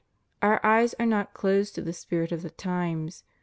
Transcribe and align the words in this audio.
Our 0.41 0.59
eyes 0.65 0.95
are 0.99 1.05
not 1.05 1.35
closed 1.35 1.75
to 1.75 1.81
the 1.83 1.93
spirit 1.93 2.31
of 2.31 2.41
the 2.41 2.49
times. 2.49 3.23